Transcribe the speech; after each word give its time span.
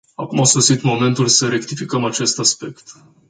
Acum 0.15 0.39
a 0.39 0.43
sosit 0.43 0.81
momentul 0.81 1.27
să 1.27 1.47
rectificăm 1.47 2.03
acest 2.05 2.39
aspect. 2.39 2.95